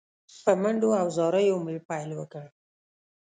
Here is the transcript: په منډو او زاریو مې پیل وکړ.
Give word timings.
په 0.43 0.51
منډو 0.61 0.89
او 1.01 1.07
زاریو 1.17 1.57
مې 1.65 1.75
پیل 1.89 2.09
وکړ. 2.15 2.45